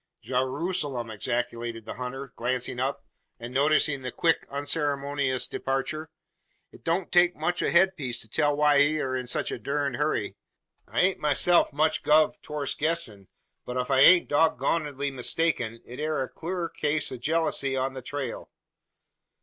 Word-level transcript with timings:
"Geeroozalem!" 0.23 1.13
ejaculated 1.13 1.85
the 1.85 1.93
hunter, 1.93 2.33
glancing 2.35 2.79
up, 2.79 3.05
and 3.39 3.53
noticing 3.53 4.01
the 4.01 4.11
quick 4.11 4.47
unceremonious 4.49 5.47
departure. 5.47 6.09
"It 6.71 6.83
don't 6.83 7.11
take 7.11 7.35
much 7.35 7.61
o' 7.61 7.67
a 7.67 7.69
head 7.69 7.95
piece 7.95 8.19
to 8.21 8.27
tell 8.27 8.55
why 8.57 8.79
he 8.79 8.97
air 8.97 9.15
in 9.15 9.27
sech 9.27 9.51
a 9.51 9.59
durned 9.59 9.97
hurry. 9.97 10.37
I 10.87 11.01
ain't 11.01 11.19
myself 11.19 11.71
much 11.71 12.01
guv 12.01 12.41
torst 12.41 12.79
guessin'; 12.79 13.27
but 13.63 13.77
if 13.77 13.91
I 13.91 13.99
ain't 13.99 14.27
doggonedly 14.27 15.11
mistaken 15.11 15.79
it 15.85 15.99
air 15.99 16.23
a 16.23 16.27
clur 16.29 16.67
case 16.69 17.11
o' 17.11 17.17
jellacy 17.17 17.77
on 17.77 17.93
the 17.93 18.01
trail!" 18.01 18.49